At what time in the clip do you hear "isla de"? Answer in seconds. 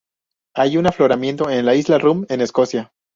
1.75-2.01